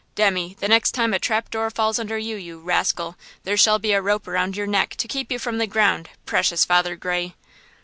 Demmy, 0.15 0.55
the 0.59 0.67
next 0.67 0.93
time 0.93 1.13
a 1.13 1.19
trap 1.19 1.51
door 1.51 1.69
falls 1.69 1.99
under 1.99 2.17
you, 2.17 2.35
you 2.35 2.57
rascal, 2.59 3.15
there 3.43 3.55
shall 3.55 3.77
be 3.77 3.91
a 3.91 4.01
rope 4.01 4.27
around 4.27 4.57
your 4.57 4.65
neck 4.65 4.95
to 4.95 5.07
keep 5.07 5.31
you 5.31 5.37
from 5.37 5.59
the 5.59 5.67
ground, 5.67 6.09
precious 6.25 6.65
Father 6.65 6.95
Grey!" 6.95 7.35